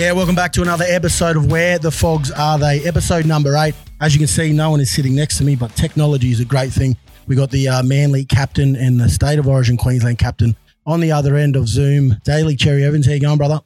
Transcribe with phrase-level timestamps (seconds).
[0.00, 2.82] Yeah, welcome back to another episode of Where the Fogs Are They?
[2.84, 3.74] Episode number eight.
[4.00, 6.44] As you can see, no one is sitting next to me, but technology is a
[6.46, 6.96] great thing.
[7.26, 11.12] We got the uh, Manly captain and the State of Origin Queensland captain on the
[11.12, 12.16] other end of Zoom.
[12.24, 13.60] Daly Cherry Evans, how you going, brother?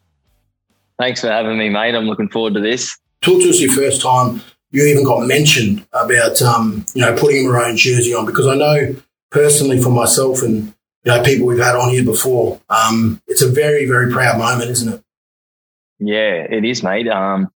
[0.99, 1.95] Thanks for having me, mate.
[1.95, 2.99] I'm looking forward to this.
[3.21, 4.43] Talk to us your first time
[4.73, 8.57] you even got mentioned about um, you know putting a maroon jersey on because I
[8.57, 8.97] know
[9.31, 10.75] personally for myself and
[11.05, 14.73] you know people we've had on here before, um, it's a very very proud moment,
[14.73, 15.04] isn't it?
[15.99, 17.09] Yeah, it is, mate.
[17.09, 17.49] Um,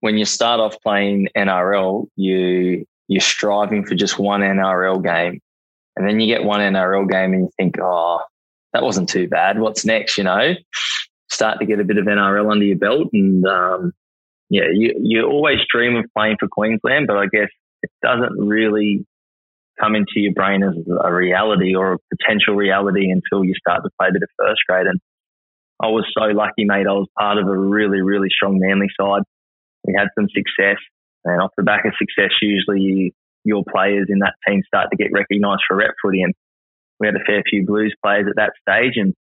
[0.00, 5.40] when you start off playing NRL, you you're striving for just one NRL game,
[5.96, 8.20] and then you get one NRL game and you think, oh,
[8.72, 9.58] that wasn't too bad.
[9.58, 10.18] What's next?
[10.18, 10.54] You know,
[11.30, 13.92] start to get a bit of NRL under your belt, and um,
[14.48, 17.48] yeah, you you always dream of playing for Queensland, but I guess
[17.82, 19.06] it doesn't really
[19.80, 23.90] come into your brain as a reality or a potential reality until you start to
[23.98, 24.86] play a bit of first grade.
[24.86, 25.00] And
[25.82, 26.86] I was so lucky, mate.
[26.88, 29.22] I was part of a really, really strong Manly side.
[29.84, 30.80] We had some success,
[31.24, 35.12] and off the back of success, usually your players in that team start to get
[35.12, 36.22] recognised for rep footy.
[36.22, 36.34] And
[36.98, 39.14] we had a fair few Blues players at that stage, and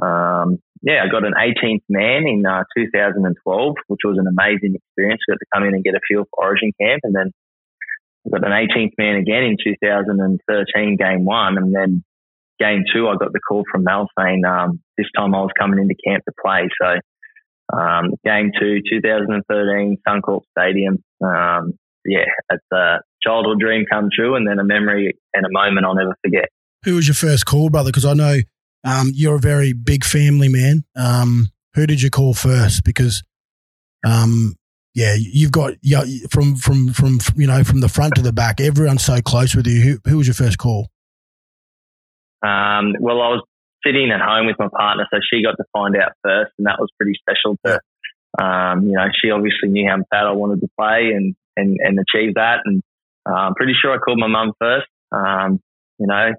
[0.00, 5.20] um, yeah, I got an 18th man in uh, 2012, which was an amazing experience.
[5.28, 7.30] Got to come in and get a feel for Origin camp, and then
[8.26, 12.02] I got an 18th man again in 2013, game one, and then
[12.62, 15.80] game two, I got the call from Mal saying um, this time I was coming
[15.80, 16.68] into camp to play.
[16.80, 21.02] So um, game two, 2013, Suncorp Stadium.
[21.24, 25.86] Um, yeah, it's a childhood dream come true, and then a memory and a moment
[25.86, 26.48] I'll never forget.
[26.84, 27.90] Who was your first call, brother?
[27.90, 28.38] Because I know
[28.84, 30.84] um, you're a very big family man.
[30.96, 32.84] Um, who did you call first?
[32.84, 33.22] Because,
[34.04, 34.56] um,
[34.94, 38.60] yeah, you've got yeah, from from from you know from the front to the back.
[38.60, 39.80] Everyone's so close with you.
[39.80, 40.91] Who, who was your first call?
[42.42, 43.44] Um, well, I was
[43.86, 46.78] sitting at home with my partner, so she got to find out first, and that
[46.78, 47.56] was pretty special.
[47.66, 47.80] To
[48.42, 51.98] um, you know, she obviously knew how bad I wanted to play and and and
[51.98, 52.82] achieve that, and
[53.28, 54.88] uh, I'm pretty sure I called my mum first.
[55.12, 55.60] Um,
[55.98, 56.32] you know,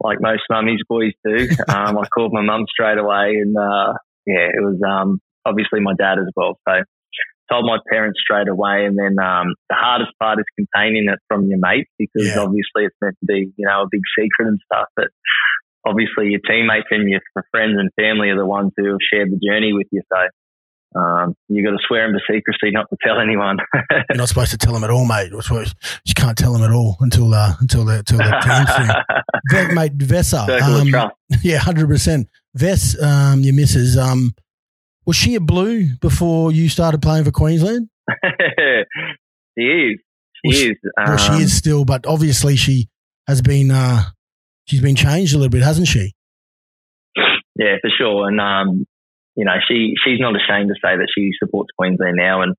[0.00, 1.48] like most mummies boys do.
[1.68, 3.94] Um, I called my mum straight away, and uh,
[4.26, 6.58] yeah, it was um, obviously my dad as well.
[6.68, 6.82] So
[7.50, 11.46] told my parents straight away, and then um, the hardest part is containing it from
[11.46, 12.40] your mates because yeah.
[12.40, 15.08] obviously it's meant to be you know a big secret and stuff, but.
[15.86, 19.36] Obviously, your teammates and your friends and family are the ones who have shared the
[19.36, 20.00] journey with you.
[20.10, 20.18] So,
[20.94, 23.58] um, you got to swear them to secrecy not to tell anyone.
[23.90, 25.32] You're not supposed to tell them at all, mate.
[25.32, 29.04] You can't tell them at all until uh, until the until the
[29.50, 29.74] team thing.
[29.74, 30.48] mate, Vesa.
[30.62, 31.10] Um,
[31.42, 32.28] yeah, hundred percent.
[32.56, 33.98] Vess, um, your missus.
[33.98, 34.34] Um,
[35.06, 37.88] was she a blue before you started playing for Queensland?
[39.58, 39.98] she is.
[40.44, 40.76] She well, is.
[40.96, 42.88] well, she is um, still, but obviously she
[43.26, 43.70] has been.
[43.70, 44.02] Uh,
[44.66, 46.12] she's been changed a little bit, hasn't she?
[47.56, 48.28] Yeah, for sure.
[48.28, 48.86] And um,
[49.36, 52.54] you know, she she's not ashamed to say that she supports Queensland now, and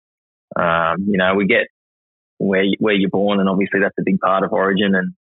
[0.56, 1.68] um, you know, we get
[2.38, 4.96] where where you're born, and obviously that's a big part of Origin.
[4.96, 5.14] And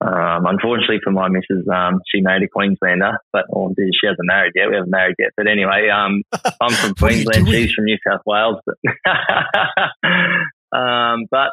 [0.00, 4.52] um, unfortunately for my missus, um, she married a Queenslander, but or she hasn't married
[4.54, 4.68] yet.
[4.68, 6.22] We haven't married yet, but anyway, um,
[6.60, 7.48] I'm from Queensland.
[7.48, 8.76] She's from New South Wales, but,
[10.78, 11.50] um, but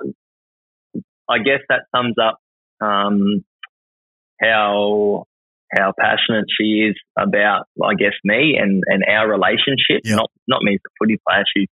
[1.27, 2.37] I guess that sums up
[2.81, 3.43] um,
[4.39, 5.25] how
[5.75, 10.01] how passionate she is about, I guess, me and, and our relationship.
[10.03, 10.17] Yep.
[10.17, 11.43] Not not me as a footy player.
[11.55, 11.67] She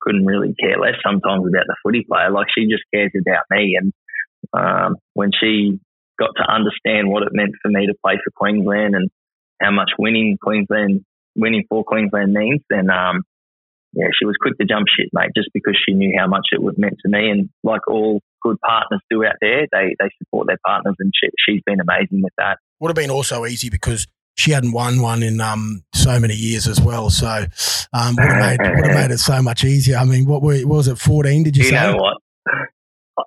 [0.00, 2.30] couldn't really care less sometimes about the footy player.
[2.30, 3.76] Like she just cares about me.
[3.80, 3.92] And
[4.52, 5.80] um, when she
[6.18, 9.10] got to understand what it meant for me to play for Queensland and
[9.60, 11.04] how much winning Queensland,
[11.36, 13.22] winning for Queensland means, then um,
[13.92, 16.62] yeah, she was quick to jump ship, mate, just because she knew how much it
[16.62, 17.30] was meant to me.
[17.30, 21.30] And like all good partners do out there, they they support their partners, and she,
[21.38, 25.22] she's been amazing with that would have been also easy because she hadn't won one
[25.22, 27.08] in um, so many years as well.
[27.08, 27.46] So
[27.94, 29.96] um, would, have made, would have made it so much easier.
[29.96, 31.76] I mean, what, were, what was it, 14, did you, you say?
[31.76, 32.18] You know what?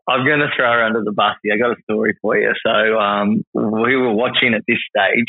[0.07, 1.53] I'm going to throw her under the bus here.
[1.53, 2.51] I got a story for you.
[2.65, 5.27] So um, we were watching at this stage.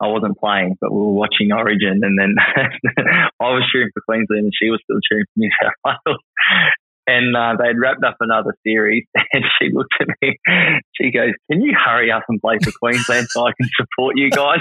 [0.00, 2.34] I wasn't playing, but we were watching Origin, and then
[3.40, 5.72] I was cheering for Queensland, and she was still cheering for New South
[6.06, 6.18] Wales
[7.06, 9.04] and uh, they'd wrapped up another series.
[9.32, 10.38] And she looked at me.
[10.94, 14.30] She goes, "Can you hurry up and play for Queensland so I can support you
[14.30, 14.60] guys?"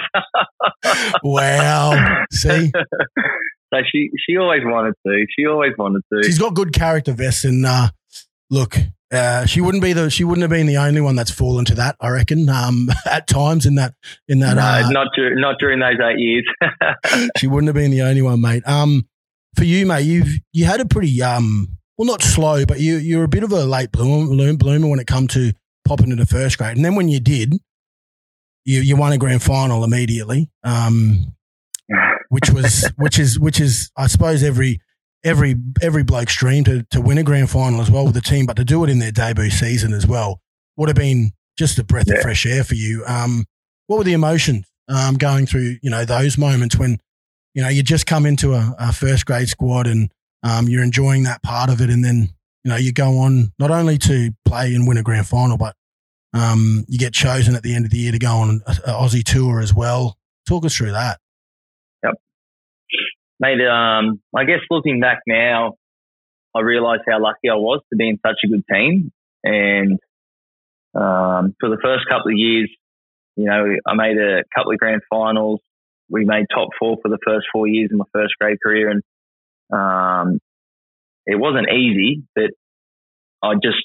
[1.24, 2.26] wow.
[2.32, 2.72] See.
[3.74, 5.26] so she she always wanted to.
[5.38, 6.24] She always wanted to.
[6.24, 7.90] She's got good character, Vess, and uh,
[8.50, 8.78] look,
[9.12, 11.76] uh, she wouldn't be the she wouldn't have been the only one that's fallen to
[11.76, 11.96] that.
[12.00, 12.50] I reckon.
[12.50, 13.94] Um, at times in that
[14.28, 14.56] in that.
[14.56, 16.46] No, uh, not dur- not during those eight years.
[17.38, 18.64] she wouldn't have been the only one, mate.
[18.68, 19.08] Um,
[19.56, 23.24] for you, mate, you've you had a pretty um well, not slow, but you you're
[23.24, 25.54] a bit of a late bloomer, bloomer when it come to
[25.86, 26.76] popping into first grade.
[26.76, 27.54] And then when you did,
[28.66, 31.36] you you won a grand final immediately, um,
[32.30, 34.82] which was which is which is I suppose every
[35.26, 38.46] every every bloke's dream to to win a grand final as well with the team,
[38.46, 40.40] but to do it in their debut season as well
[40.78, 42.16] would have been just a breath yeah.
[42.16, 43.04] of fresh air for you.
[43.06, 43.46] Um,
[43.88, 45.78] what were the emotions um, going through?
[45.82, 47.00] You know those moments when
[47.54, 50.12] you know you just come into a, a first grade squad and
[50.44, 52.30] um, you're enjoying that part of it, and then
[52.64, 55.76] you know you go on not only to play and win a grand final, but
[56.34, 59.24] um, you get chosen at the end of the year to go on an Aussie
[59.24, 60.18] tour as well.
[60.48, 61.20] Talk us through that.
[63.40, 65.76] Mate, um, I guess looking back now,
[66.56, 69.12] I realise how lucky I was to be in such a good team.
[69.44, 70.00] And
[70.96, 72.70] um, for the first couple of years,
[73.36, 75.60] you know, I made a couple of grand finals.
[76.10, 79.04] We made top four for the first four years in my first grade career, and
[79.74, 80.40] um,
[81.26, 82.24] it wasn't easy.
[82.36, 82.52] But
[83.44, 83.84] I just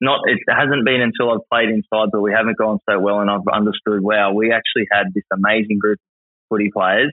[0.00, 0.20] not.
[0.24, 3.46] It hasn't been until I've played inside that we haven't gone so well, and I've
[3.52, 4.00] understood.
[4.00, 7.12] Wow, we actually had this amazing group of footy players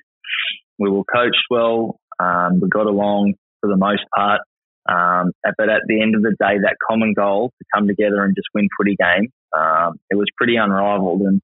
[0.80, 2.00] we were coached well.
[2.20, 4.42] Um, we got along for the most part.
[4.90, 8.36] Um, but at the end of the day, that common goal to come together and
[8.36, 11.22] just win footy game, um, it was pretty unrivaled.
[11.22, 11.42] And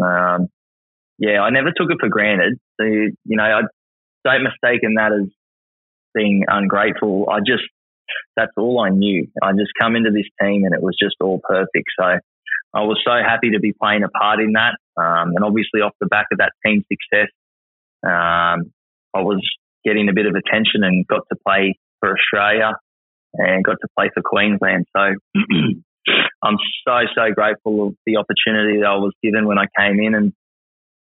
[0.00, 0.48] um,
[1.18, 2.58] yeah, I never took it for granted.
[2.80, 3.62] So, you know, I
[4.24, 5.28] don't mistake in that as
[6.14, 7.28] being ungrateful.
[7.30, 7.64] I just,
[8.36, 9.26] that's all I knew.
[9.42, 11.88] I just come into this team and it was just all perfect.
[11.98, 14.76] So I was so happy to be playing a part in that.
[14.96, 17.28] Um, and obviously off the back of that team success,
[18.04, 18.72] um,
[19.14, 19.40] I was
[19.84, 22.72] getting a bit of attention and got to play for Australia
[23.34, 24.86] and got to play for Queensland.
[24.96, 25.02] So
[26.42, 26.56] I'm
[26.86, 30.14] so, so grateful of the opportunity that I was given when I came in.
[30.14, 30.32] And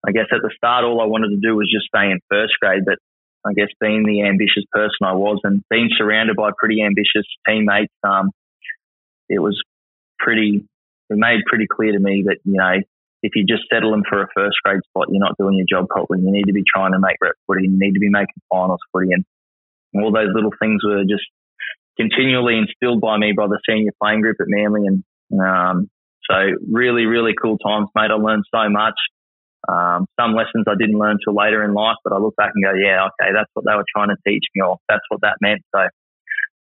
[0.06, 2.54] I guess at the start, all I wanted to do was just stay in first
[2.60, 2.84] grade.
[2.84, 2.98] But
[3.46, 7.92] I guess being the ambitious person I was and being surrounded by pretty ambitious teammates,
[8.02, 8.30] um,
[9.28, 9.60] it was
[10.18, 10.64] pretty,
[11.10, 12.80] it made pretty clear to me that, you know,
[13.24, 15.88] if you just settle them for a first grade spot, you're not doing your job
[15.88, 16.20] properly.
[16.20, 17.64] You need to be trying to make rep footy.
[17.64, 19.16] You need to be making finals footy.
[19.16, 19.24] And
[19.96, 21.24] all those little things were just
[21.96, 24.84] continually instilled by me by the senior playing group at Manly.
[24.84, 25.04] And
[25.40, 25.88] um,
[26.28, 26.36] so
[26.70, 28.12] really, really cool times, mate.
[28.12, 29.00] I learned so much.
[29.64, 32.62] Um, some lessons I didn't learn till later in life, but I look back and
[32.62, 35.40] go, yeah, okay, that's what they were trying to teach me, or that's what that
[35.40, 35.62] meant.
[35.74, 35.80] So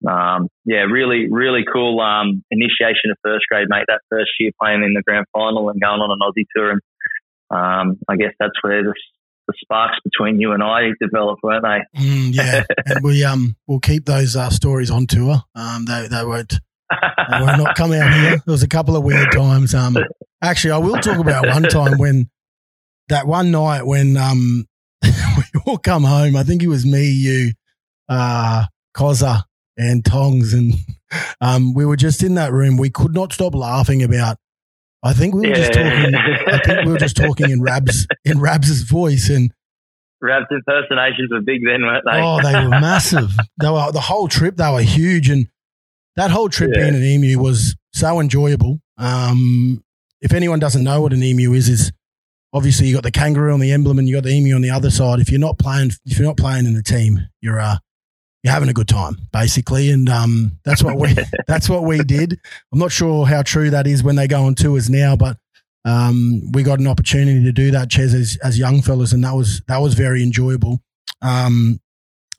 [0.05, 3.85] um, yeah, really, really cool um, initiation of first grade, mate.
[3.89, 6.81] That first year playing in the grand final and going on an Aussie tour, and
[7.51, 8.95] um, I guess that's where the,
[9.47, 12.01] the, sparks between you and I developed, weren't they?
[12.07, 15.43] Mm, yeah, and we um we'll keep those uh, stories on tour.
[15.55, 16.61] Um, they they won't
[16.91, 18.31] they will not come out here.
[18.31, 19.75] There was a couple of weird times.
[19.75, 19.97] Um,
[20.43, 22.29] actually, I will talk about one time when
[23.09, 24.67] that one night when um
[25.03, 26.37] we all come home.
[26.37, 27.53] I think it was me, you,
[28.09, 28.67] uh,
[29.77, 30.75] and Tongs, and
[31.41, 32.77] um, we were just in that room.
[32.77, 34.39] We could not stop laughing about.
[35.03, 35.55] I think we were yeah.
[35.55, 36.15] just talking.
[36.15, 39.53] I think we were just talking in Rabs in Rabs's voice, and
[40.21, 42.21] Rabs impersonations were big then, weren't they?
[42.21, 43.31] Oh, they were massive.
[43.61, 44.57] they were the whole trip.
[44.57, 45.49] They were huge, and
[46.17, 46.83] that whole trip yeah.
[46.83, 48.81] being an emu was so enjoyable.
[48.99, 49.83] Um,
[50.21, 51.93] if anyone doesn't know what an emu is, is
[52.53, 54.71] obviously you got the kangaroo on the emblem and you got the emu on the
[54.71, 55.21] other side.
[55.21, 57.77] If you're not playing, if you're not playing in the team, you're uh,
[58.47, 61.13] you're having a good time, basically, and um, that's what we
[61.49, 62.39] that's what we did.
[62.73, 65.37] I'm not sure how true that is when they go on tours now, but
[65.85, 69.35] um, we got an opportunity to do that, Ches, as, as young fellas, and that
[69.35, 70.81] was that was very enjoyable.
[71.23, 71.81] Um,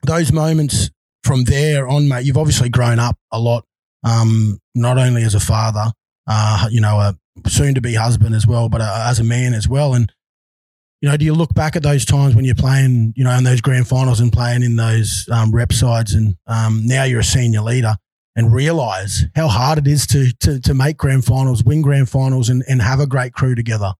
[0.02, 0.90] those moments
[1.24, 3.66] from there on, mate, you've obviously grown up a lot,
[4.02, 5.92] um, not only as a father,
[6.26, 9.52] uh, you know, a soon to be husband as well, but uh, as a man
[9.52, 10.10] as well, and
[11.00, 13.44] you know, do you look back at those times when you're playing, you know, in
[13.44, 17.24] those grand finals and playing in those um, rep sides, and um, now you're a
[17.24, 17.96] senior leader,
[18.34, 22.48] and realize how hard it is to to, to make grand finals, win grand finals,
[22.48, 23.92] and, and have a great crew together?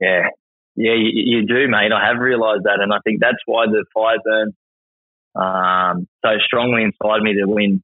[0.00, 0.28] Yeah,
[0.74, 1.92] yeah, you, you do, mate.
[1.92, 4.54] I have realised that, and I think that's why the fire burns
[5.36, 7.82] um, so strongly inside me to win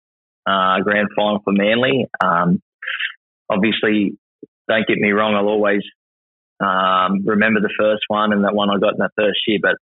[0.48, 2.06] uh, a grand final for Manly.
[2.22, 2.62] Um,
[3.48, 4.18] obviously,
[4.68, 5.34] don't get me wrong.
[5.34, 5.82] I'll always
[6.60, 9.76] um, remember the first one and that one I got in that first year, but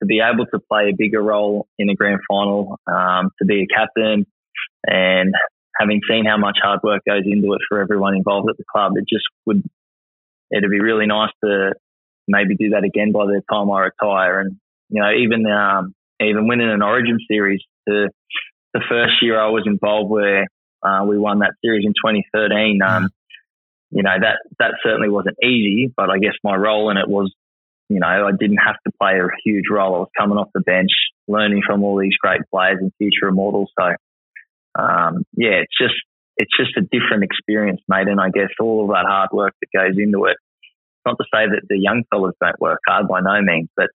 [0.00, 3.62] to be able to play a bigger role in a grand final, um, to be
[3.62, 4.26] a captain,
[4.84, 5.34] and
[5.78, 8.92] having seen how much hard work goes into it for everyone involved at the club,
[8.96, 9.62] it just would
[10.50, 11.72] it'd be really nice to
[12.28, 14.40] maybe do that again by the time I retire.
[14.40, 14.56] And
[14.88, 18.10] you know, even um, even winning an Origin series, the
[18.72, 20.46] the first year I was involved where
[20.82, 22.80] uh, we won that series in 2013.
[22.82, 23.08] Um,
[23.90, 27.32] you know, that, that certainly wasn't easy, but I guess my role in it was,
[27.88, 29.94] you know, I didn't have to play a huge role.
[29.94, 30.90] I was coming off the bench,
[31.28, 33.70] learning from all these great players and future immortals.
[33.78, 33.86] So,
[34.80, 35.94] um, yeah, it's just,
[36.36, 38.08] it's just a different experience, mate.
[38.08, 40.36] And I guess all of that hard work that goes into it,
[41.06, 43.88] not to say that the young fellas don't work hard by no means, but,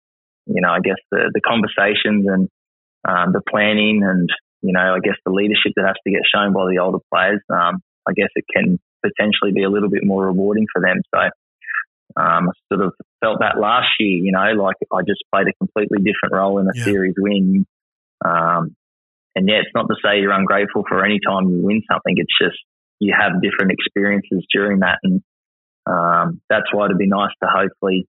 [0.47, 2.49] you know, I guess the, the conversations and,
[3.07, 4.29] um, the planning and
[4.63, 7.41] you know I guess the leadership that has to get shown by the older players.
[7.51, 11.01] Um, I guess it can potentially be a little bit more rewarding for them.
[11.15, 11.21] So
[12.21, 15.53] um, I sort of felt that last year, you know, like I just played a
[15.59, 16.85] completely different role in a yeah.
[16.85, 17.67] series win.
[18.25, 18.75] Um,
[19.37, 22.15] and yeah, it's not to say you're ungrateful for any time you win something.
[22.17, 22.59] It's just
[22.99, 24.99] you have different experiences during that.
[25.03, 25.23] And
[25.87, 28.07] um, that's why it'd be nice to hopefully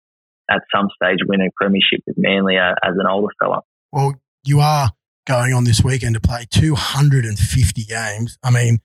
[0.50, 3.60] at some stage win a premiership with Manly uh, as an older fella.
[3.92, 4.90] Well, you are
[5.26, 8.38] going on this weekend to play 250 games.
[8.42, 8.80] I mean,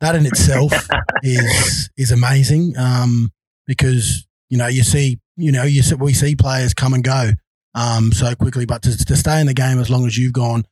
[0.00, 0.72] that in itself
[1.22, 3.32] is is amazing um,
[3.66, 7.30] because you know you see you know you see, we see players come and go
[7.74, 10.64] um, so quickly, but to, to, stay in the game as long as you've gone,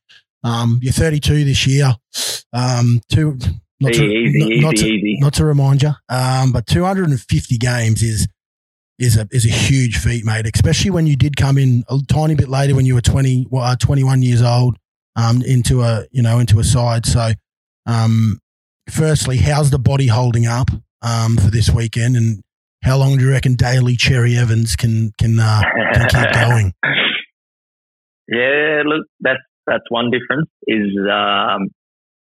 [0.44, 1.92] um, you're 32 this year.
[2.52, 3.38] Um, two,
[3.80, 8.02] not to, easy, not, easy, not, to, not to remind you, um, but 250 games
[8.02, 8.28] is
[8.98, 10.48] is a is a huge feat, mate.
[10.54, 13.74] Especially when you did come in a tiny bit later when you were 20, well,
[13.74, 14.76] 21 years old
[15.16, 17.04] um, into a you know into a side.
[17.06, 17.32] So,
[17.86, 18.38] um,
[18.88, 20.70] firstly, how's the body holding up
[21.02, 22.42] um, for this weekend, and
[22.82, 25.62] how long do you reckon Daly Cherry Evans can can, uh,
[25.94, 26.72] can keep going?
[28.28, 30.48] Yeah, look, that's that's one difference.
[30.66, 31.68] Is um,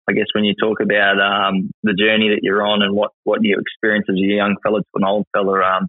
[0.07, 3.39] I guess when you talk about um, the journey that you're on and what what
[3.41, 5.87] you experience as a young fella to an old fella, um,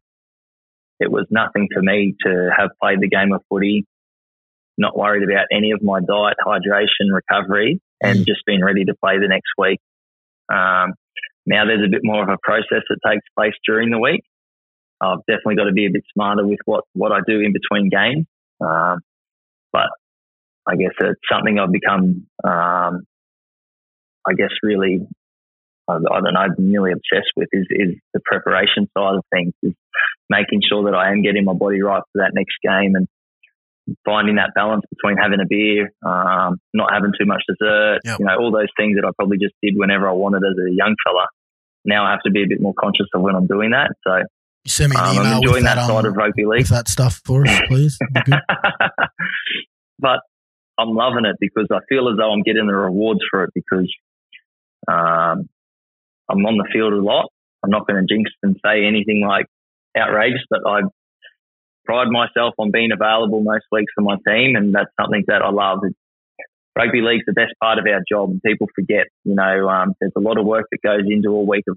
[0.98, 3.86] it was nothing for me to have played the game of footy
[4.80, 8.26] not worried about any of my diet, hydration, recovery, and mm.
[8.26, 9.78] just being ready to play the next week.
[10.50, 10.94] Um,
[11.46, 14.22] now there's a bit more of a process that takes place during the week.
[15.00, 17.88] I've definitely got to be a bit smarter with what, what I do in between
[17.88, 18.26] games.
[18.60, 19.00] Um,
[19.72, 19.88] but
[20.68, 23.06] I guess it's something I've become, um,
[24.28, 25.00] I guess, really,
[25.88, 29.72] I, I don't know, nearly obsessed with is, is the preparation side of things, is
[30.28, 33.08] making sure that I am getting my body right for that next game and
[34.04, 38.18] finding that balance between having a beer, um, not having too much dessert, yep.
[38.18, 40.70] you know, all those things that I probably just did whenever I wanted as a
[40.72, 41.26] young fella.
[41.84, 43.90] Now I have to be a bit more conscious of when I'm doing that.
[44.06, 44.16] So
[44.64, 46.66] you send me an um, email I'm enjoying that, that side um, of rugby league.
[46.66, 47.98] that stuff for us, please.
[49.98, 50.20] but
[50.78, 53.90] I'm loving it because I feel as though I'm getting the rewards for it because
[54.88, 55.48] um,
[56.28, 57.26] I'm on the field a lot.
[57.62, 59.46] I'm not going to jinx and say anything like
[59.96, 60.80] outrageous, but I
[61.90, 65.50] pride myself on being available most weeks for my team, and that's something that I
[65.50, 65.80] love.
[66.78, 69.06] Rugby league's the best part of our job, and people forget.
[69.24, 71.76] You know, um, there's a lot of work that goes into a week of,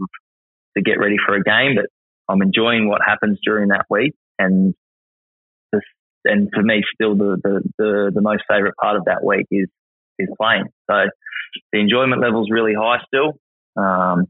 [0.77, 1.87] to get ready for a game, but
[2.29, 4.75] I'm enjoying what happens during that week, and
[6.25, 9.67] and for me, still the, the, the, the most favourite part of that week is
[10.19, 10.65] is playing.
[10.89, 10.95] So
[11.73, 13.33] the enjoyment level's really high still,
[13.75, 14.27] um,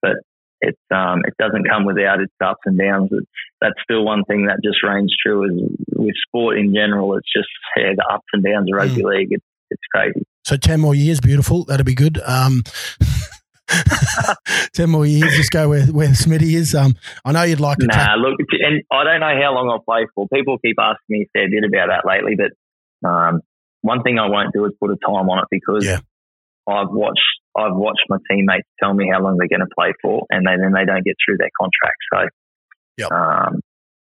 [0.00, 0.16] but
[0.60, 3.08] it um, it doesn't come without its ups and downs.
[3.12, 3.26] It's,
[3.60, 5.52] that's still one thing that just reigns true is
[5.94, 7.16] with sport in general.
[7.16, 9.10] It's just yeah, the ups and downs of rugby mm.
[9.10, 9.28] league.
[9.30, 10.24] It's it's crazy.
[10.44, 11.64] So ten more years, beautiful.
[11.64, 12.20] That'd be good.
[12.24, 12.62] Um,
[14.74, 16.74] ten more years, just go where where Smitty is.
[16.74, 17.86] Um, I know you'd like to.
[17.86, 20.26] Nah, look, and I don't know how long I'll play for.
[20.32, 23.40] People keep asking me a fair bit about that lately, but um,
[23.82, 26.00] one thing I won't do is put a time on it because yeah.
[26.68, 27.20] I've watched
[27.56, 30.56] I've watched my teammates tell me how long they're going to play for, and they,
[30.60, 31.98] then they don't get through their contract.
[32.12, 32.28] So,
[32.98, 33.12] yep.
[33.12, 33.60] um,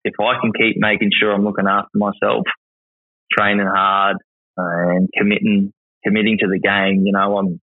[0.03, 2.43] if I can keep making sure I'm looking after myself,
[3.37, 4.17] training hard,
[4.57, 5.71] and committing
[6.03, 7.61] committing to the game, you know, I'm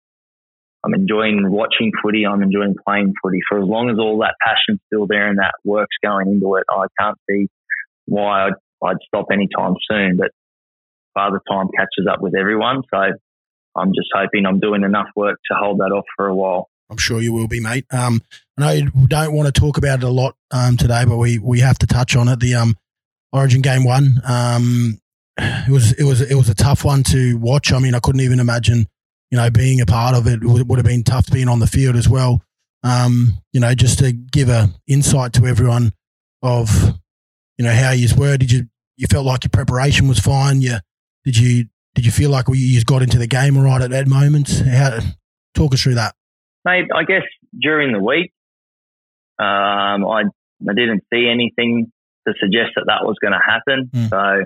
[0.86, 2.26] I'm enjoying watching footy.
[2.26, 3.40] I'm enjoying playing footy.
[3.50, 6.64] For as long as all that passion's still there and that work's going into it,
[6.70, 7.48] I can't see
[8.06, 8.54] why I'd,
[8.86, 10.18] I'd stop anytime soon.
[10.18, 10.32] But
[11.14, 13.00] Father Time catches up with everyone, so
[13.78, 16.70] I'm just hoping I'm doing enough work to hold that off for a while.
[16.90, 17.86] I'm sure you will be, mate.
[17.92, 18.22] Um,
[18.58, 21.38] I know you don't want to talk about it a lot um, today, but we,
[21.38, 22.40] we have to touch on it.
[22.40, 22.78] The um,
[23.34, 25.00] Origin game one, um,
[25.38, 27.72] it was it was it was a tough one to watch.
[27.72, 28.88] I mean, I couldn't even imagine,
[29.30, 30.42] you know, being a part of it.
[30.42, 32.42] It would, have been tough being on the field as well.
[32.84, 35.92] Um, you know, just to give a insight to everyone
[36.42, 36.98] of,
[37.58, 38.38] you know, how you were.
[38.38, 40.62] Did you you felt like your preparation was fine?
[40.62, 40.78] You
[41.26, 41.66] did you
[41.98, 44.50] did you feel like you just got into the game right at that moment?
[44.50, 45.00] How
[45.56, 46.14] talk us through that,
[46.64, 46.86] mate?
[46.96, 47.24] I guess
[47.60, 48.32] during the week,
[49.40, 50.26] um, I
[50.62, 51.92] I didn't see anything
[52.28, 53.90] to suggest that that was going to happen.
[53.92, 54.10] Mm.
[54.12, 54.46] So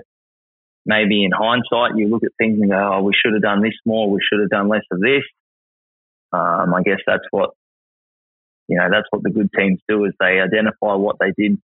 [0.86, 3.76] maybe in hindsight, you look at things and go, "Oh, we should have done this
[3.84, 4.10] more.
[4.10, 5.24] We should have done less of this."
[6.32, 7.50] Um, I guess that's what
[8.66, 8.88] you know.
[8.90, 11.60] That's what the good teams do is they identify what they did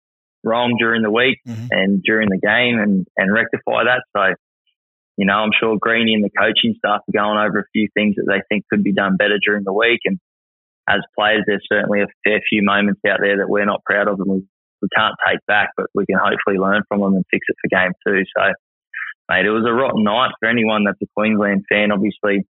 [0.43, 1.67] wrong during the week mm-hmm.
[1.71, 4.05] and during the game and and rectify that.
[4.17, 4.35] So
[5.17, 8.17] you know, I'm sure Greeny and the coaching staff are going over a few things
[8.17, 10.01] that they think could be done better during the week.
[10.05, 10.19] And
[10.89, 14.19] as players, there's certainly a fair few moments out there that we're not proud of
[14.21, 14.43] and we,
[14.83, 17.69] we can't take back, but we can hopefully learn from them and fix it for
[17.69, 18.25] game two.
[18.37, 18.53] So
[19.29, 21.93] mate, it was a rotten night for anyone that's a Queensland fan.
[21.93, 22.47] Obviously,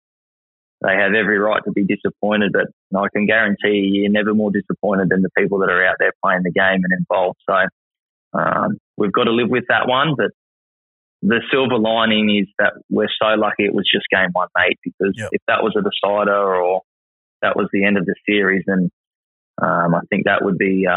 [0.82, 4.52] they have every right to be disappointed, but I can guarantee you, you're never more
[4.52, 7.40] disappointed than the people that are out there playing the game and involved.
[7.50, 7.56] So
[8.38, 10.16] um, we've got to live with that one.
[10.16, 10.32] But
[11.22, 15.14] the silver lining is that we're so lucky it was just game one, mate, because
[15.16, 15.30] yep.
[15.32, 16.82] if that was a decider or
[17.42, 18.90] that was the end of the series, then
[19.62, 20.94] um, I think that would be uh,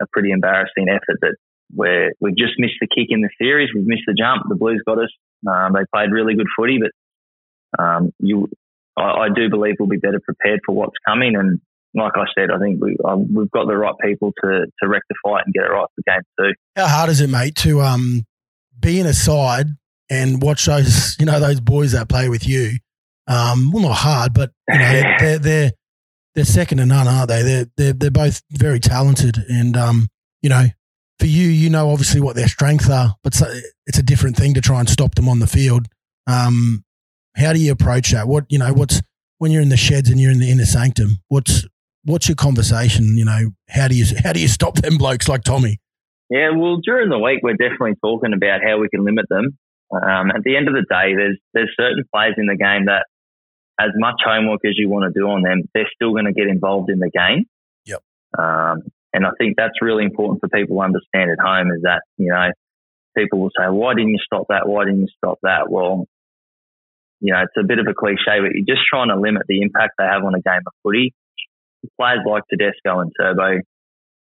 [0.00, 1.36] a pretty embarrassing effort that
[1.74, 3.70] we're, we've just missed the kick in the series.
[3.74, 4.44] We've missed the jump.
[4.48, 5.10] The Blues got us.
[5.46, 8.48] Um, they played really good footy, but um, you,
[8.96, 11.36] I, I, do believe we'll be better prepared for what's coming.
[11.36, 11.60] And
[11.94, 15.38] like I said, I think we, um, we've got the right people to, to rectify
[15.38, 16.52] it and get it right for game two.
[16.74, 18.24] How hard is it, mate, to um,
[18.78, 19.66] be in a side
[20.10, 22.78] and watch those, you know, those boys that play with you?
[23.28, 25.72] Um, well, not hard, but you know, they're, they're
[26.34, 27.42] they're second to none, aren't they?
[27.42, 30.08] They're they're they're both very talented, and um,
[30.42, 30.66] you know,
[31.18, 33.40] for you, you know obviously what their strengths are, but
[33.86, 35.86] it's a different thing to try and stop them on the field.
[36.26, 36.84] Um,
[37.36, 38.28] how do you approach that?
[38.28, 39.02] What you know, what's
[39.38, 41.18] when you're in the sheds and you're in the inner sanctum?
[41.28, 41.66] What's
[42.04, 43.16] what's your conversation?
[43.16, 45.78] You know, how do you how do you stop them blokes like Tommy?
[46.30, 49.56] Yeah, well, during the week we're definitely talking about how we can limit them.
[49.92, 53.06] Um, at the end of the day, there's there's certain players in the game that,
[53.78, 56.48] as much homework as you want to do on them, they're still going to get
[56.48, 57.44] involved in the game.
[57.84, 58.02] Yep.
[58.36, 62.02] Um, and I think that's really important for people to understand at home is that,
[62.16, 62.50] you know,
[63.16, 64.66] people will say, why didn't you stop that?
[64.66, 65.70] Why didn't you stop that?
[65.70, 66.06] Well,
[67.20, 69.62] you know, it's a bit of a cliche, but you're just trying to limit the
[69.62, 71.14] impact they have on a game of footy.
[72.00, 73.60] Players like Tedesco and Turbo,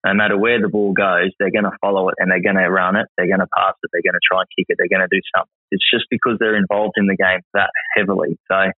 [0.06, 2.70] no matter where the ball goes, they're going to follow it and they're going to
[2.70, 3.08] run it.
[3.18, 3.90] They're going to pass it.
[3.94, 4.78] They're going to try and kick it.
[4.78, 5.54] They're going to do something.
[5.70, 8.38] It's just because they're involved in the game that heavily.
[8.50, 8.72] So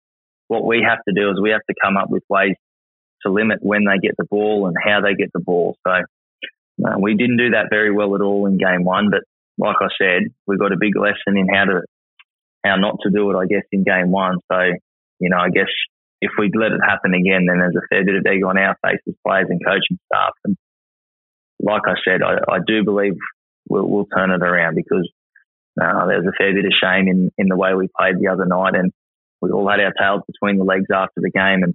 [0.49, 2.57] what we have to do is we have to come up with ways
[3.23, 5.77] to limit when they get the ball and how they get the ball.
[5.87, 5.95] So
[6.99, 9.23] we didn't do that very well at all in game one, but
[9.59, 11.83] like I said, we got a big lesson in how to
[12.65, 13.37] how not to do it.
[13.37, 14.39] I guess in game one.
[14.51, 14.59] So
[15.21, 15.71] you know, I guess
[16.21, 18.77] if we let it happen again, then there's a fair bit of egg on our
[18.85, 20.33] faces, players and coaching staff.
[20.45, 20.57] And
[21.63, 23.15] like I said, I, I do believe
[23.69, 25.09] we'll, we'll, turn it around because
[25.81, 28.45] uh, there's a fair bit of shame in, in the way we played the other
[28.45, 28.93] night, and
[29.41, 31.63] we all had our tails between the legs after the game.
[31.63, 31.75] And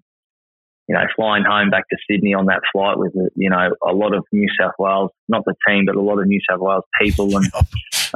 [0.87, 4.15] you know, flying home back to Sydney on that flight with, you know, a lot
[4.15, 7.35] of New South Wales, not the team, but a lot of New South Wales people.
[7.35, 7.45] And,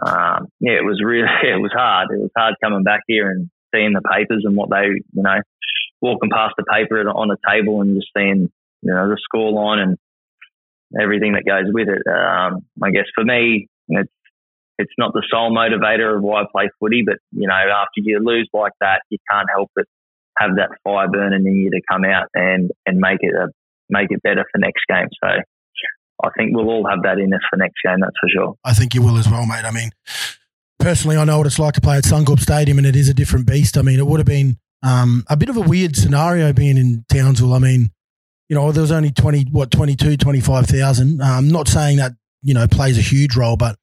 [0.02, 2.08] um, yeah, it was really, it was hard.
[2.12, 5.42] It was hard coming back here and seeing the papers and what they, you know,
[6.02, 8.50] walking past the paper on a table and just seeing,
[8.82, 9.98] you know, the score line and
[11.00, 12.02] everything that goes with it.
[12.10, 14.12] Um, I guess for me, it's,
[14.78, 18.20] it's not the sole motivator of why I play footy, but, you know, after you
[18.24, 19.86] lose like that, you can't help but
[20.40, 23.50] have that fire burning in you to come out and, and make it a,
[23.90, 25.08] make it better for next game.
[25.24, 25.30] So
[26.24, 27.98] I think we'll all have that in us for next game.
[28.00, 28.56] That's for sure.
[28.64, 29.66] I think you will as well, mate.
[29.66, 29.92] I mean,
[30.80, 33.14] personally, I know what it's like to play at Suncorp Stadium, and it is a
[33.14, 33.78] different beast.
[33.78, 37.06] I mean, it would have been um, a bit of a weird scenario being in
[37.12, 37.54] Townsville.
[37.54, 37.92] I mean,
[38.52, 41.22] you know, there was only 20, what, 22, 25,000.
[41.22, 42.12] I'm um, not saying that,
[42.42, 43.78] you know, plays a huge role, but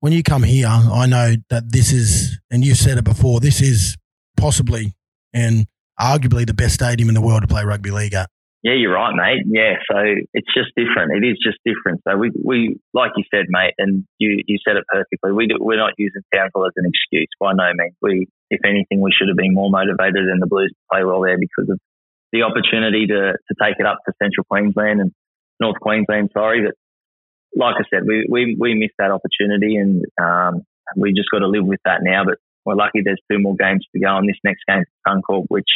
[0.00, 3.62] when you come here, I know that this is, and you've said it before, this
[3.62, 3.96] is
[4.36, 4.92] possibly,
[5.32, 5.66] and
[5.98, 8.28] arguably the best stadium in the world to play rugby league at.
[8.62, 9.46] Yeah, you're right, mate.
[9.48, 9.96] Yeah, so
[10.34, 11.16] it's just different.
[11.16, 12.02] It is just different.
[12.06, 15.32] So we, we like you said, mate, and you, you said it perfectly.
[15.32, 17.96] We do, we're not using Townsville as an excuse by no means.
[18.02, 21.22] We, if anything, we should have been more motivated than the Blues to play well
[21.22, 21.80] there because of
[22.32, 25.12] the opportunity to, to take it up to Central Queensland and
[25.58, 26.30] North Queensland.
[26.32, 26.74] Sorry, but
[27.54, 30.62] like I said, we, we, we missed that opportunity and um,
[30.96, 32.24] we just got to live with that now.
[32.24, 35.46] But we're lucky there's two more games to go, and this next game is Suncorp,
[35.48, 35.68] which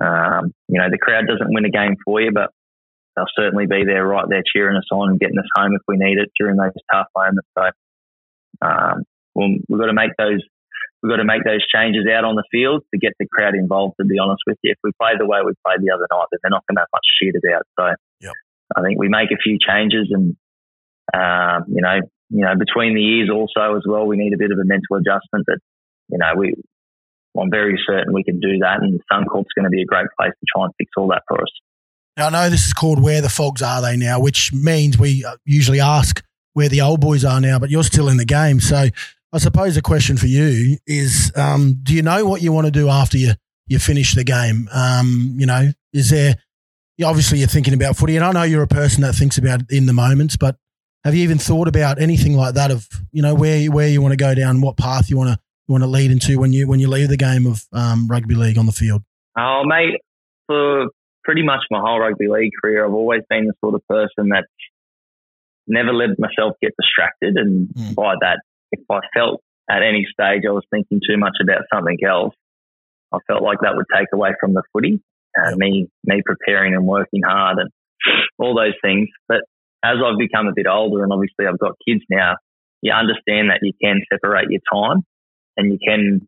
[0.00, 2.50] um, you know, the crowd doesn't win a game for you, but
[3.14, 5.96] they'll certainly be there right there cheering us on and getting us home if we
[5.96, 7.48] need it during those tough moments.
[7.56, 7.70] So
[8.66, 10.42] um, we've got to make those
[11.02, 13.96] we've got to make those changes out on the field to get the crowd involved.
[14.00, 16.30] To be honest with you, if we play the way we played the other night,
[16.30, 17.66] then they're not going to have much shit about.
[17.78, 17.84] So
[18.20, 18.34] yep.
[18.76, 20.36] I think we make a few changes, and
[21.12, 24.52] um, you know, you know, between the years also as well, we need a bit
[24.52, 25.44] of a mental adjustment.
[25.50, 25.58] That
[26.08, 26.54] you know, we
[27.38, 30.32] I'm very certain we can do that, and Suncorp's going to be a great place
[30.32, 31.50] to try and fix all that for us.
[32.16, 35.24] Now, I know this is called Where the Fogs Are They Now, which means we
[35.24, 38.60] uh, usually ask where the old boys are now, but you're still in the game.
[38.60, 38.88] So
[39.32, 42.70] I suppose the question for you is um, do you know what you want to
[42.70, 43.32] do after you,
[43.66, 44.68] you finish the game?
[44.72, 46.36] Um, you know, is there,
[47.02, 49.70] obviously you're thinking about footy, and I know you're a person that thinks about it
[49.70, 50.56] in the moments, but
[51.04, 54.12] have you even thought about anything like that of, you know, where, where you want
[54.12, 56.66] to go down, what path you want to you want to lead into when you
[56.66, 59.02] when you leave the game of um, rugby league on the field?
[59.38, 60.00] Oh, mate,
[60.46, 60.86] for
[61.24, 64.44] pretty much my whole rugby league career, I've always been the sort of person that
[65.66, 67.94] never let myself get distracted, and mm.
[67.94, 68.40] by that,
[68.72, 72.34] if I felt at any stage I was thinking too much about something else,
[73.12, 75.00] I felt like that would take away from the footy
[75.38, 77.70] uh, and me me preparing and working hard and
[78.38, 79.08] all those things.
[79.28, 79.42] But
[79.84, 82.34] as I've become a bit older and obviously I've got kids now,
[82.80, 85.02] you understand that you can separate your time
[85.56, 86.26] and you can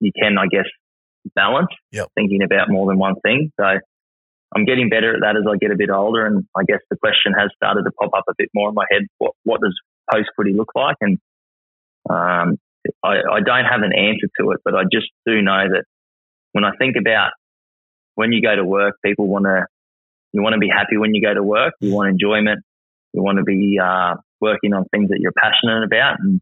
[0.00, 0.66] you can I guess
[1.34, 2.08] balance yep.
[2.14, 3.52] thinking about more than one thing.
[3.60, 3.66] So
[4.54, 6.96] I'm getting better at that as I get a bit older and I guess the
[6.96, 9.02] question has started to pop up a bit more in my head.
[9.18, 9.78] What what does
[10.12, 10.96] post footy look like?
[11.00, 11.18] And
[12.10, 12.58] um,
[13.04, 15.84] I, I don't have an answer to it, but I just do know that
[16.52, 17.30] when I think about
[18.14, 19.66] when you go to work, people want to
[20.32, 21.74] you want to be happy when you go to work.
[21.80, 22.60] You want enjoyment.
[23.12, 26.16] You want to be uh, working on things that you're passionate about.
[26.20, 26.40] And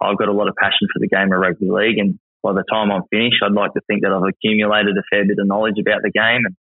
[0.00, 1.98] I've got a lot of passion for the game of rugby league.
[1.98, 5.24] And by the time I'm finished, I'd like to think that I've accumulated a fair
[5.24, 6.42] bit of knowledge about the game.
[6.44, 6.56] And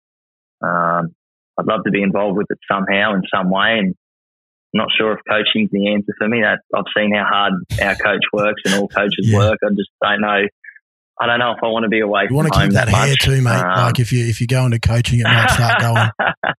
[0.61, 1.15] um,
[1.57, 3.79] I'd love to be involved with it somehow in some way.
[3.79, 3.95] And
[4.73, 6.41] not sure if coaching's the answer for me.
[6.41, 9.37] That I've seen how hard our coach works and all coaches yeah.
[9.37, 9.59] work.
[9.63, 10.45] I just don't know
[11.21, 12.27] I don't know if I want to be away.
[12.29, 13.51] You want to keep that hair too, mate.
[13.51, 16.09] Um, like if you if you go into coaching, it might start going.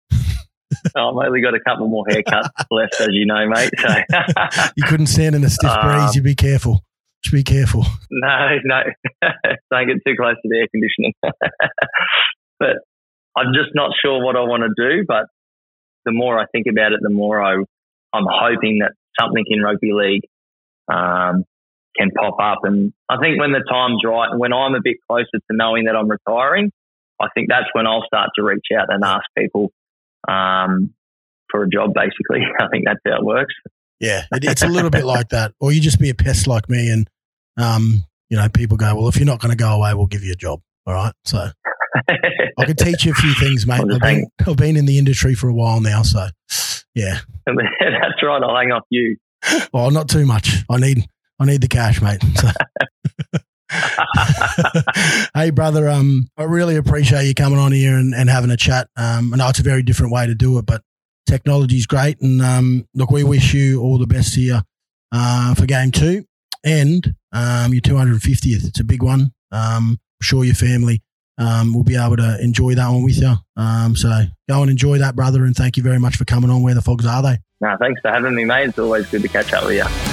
[0.96, 3.72] I've only got a couple more haircuts left, as you know, mate.
[3.78, 3.88] So
[4.76, 6.16] you couldn't stand in a stiff um, breeze.
[6.16, 6.84] You be careful.
[7.24, 7.86] Just be careful.
[8.12, 8.82] No, no,
[9.72, 11.14] don't get too close to the air conditioning.
[12.60, 12.78] but
[13.36, 15.06] I'm just not sure what I want to do.
[15.08, 15.26] But
[16.06, 17.64] the more I think about it, the more I
[18.14, 20.24] I'm hoping that something in rugby league
[20.92, 21.44] um,
[21.98, 22.60] can pop up.
[22.64, 25.86] And I think when the time's right and when I'm a bit closer to knowing
[25.86, 26.72] that I'm retiring,
[27.22, 29.72] I think that's when I'll start to reach out and ask people
[30.28, 30.94] um,
[31.50, 32.48] for a job, basically.
[32.60, 33.54] I think that's how it works.
[34.00, 35.54] Yeah, it, it's a little bit like that.
[35.60, 37.10] Or you just be a pest like me and,
[37.58, 40.24] um, you know, people go, well, if you're not going to go away, we'll give
[40.24, 40.62] you a job.
[40.86, 41.14] All right.
[41.26, 41.50] So
[42.58, 43.82] I can teach you a few things, mate.
[43.82, 46.04] I've been, I've been in the industry for a while now.
[46.04, 46.28] So,
[46.96, 47.20] yeah.
[47.46, 48.42] that's right.
[48.42, 49.18] I'll hang off you.
[49.74, 50.64] Well, not too much.
[50.70, 51.06] I need
[51.40, 52.22] I need the cash, mate.
[55.36, 55.88] hey, brother.
[55.90, 58.90] Um, I really appreciate you coming on here and, and having a chat.
[58.98, 60.82] Um, I know it's a very different way to do it, but
[61.28, 62.20] technology is great.
[62.22, 64.64] And um, look, we wish you all the best here
[65.14, 66.26] uh, for game two
[66.66, 68.68] and um, your 250th.
[68.68, 69.32] It's a big one.
[69.52, 71.02] Um, I'm sure your family
[71.40, 73.34] um, will be able to enjoy that one with you.
[73.56, 74.10] Um, so
[74.48, 75.46] go and enjoy that, brother.
[75.46, 76.62] And thank you very much for coming on.
[76.62, 77.38] Where the fogs are they?
[77.62, 78.70] No, thanks for having me, mate.
[78.70, 80.09] It's always good to catch up with you.